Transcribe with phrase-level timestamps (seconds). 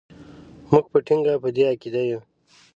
[0.69, 2.21] موږ په ټینګه په دې عقیده یو.